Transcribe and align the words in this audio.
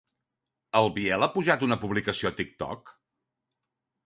El 0.79 0.87
Biel 0.95 1.25
ha 1.27 1.29
pujat 1.35 1.67
una 1.67 1.77
publicació 1.83 2.33
a 2.33 2.35
TikTok? 2.41 2.97